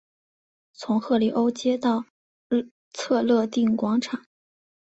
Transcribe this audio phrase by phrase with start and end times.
[0.73, 2.05] 从赫里欧街到
[2.91, 4.25] 策肋定广场。